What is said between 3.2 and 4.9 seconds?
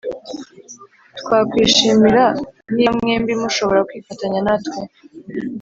mushobora kwifatanya natwe.